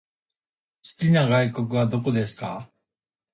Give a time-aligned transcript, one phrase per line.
[0.81, 2.67] 好きな外国はどこですか？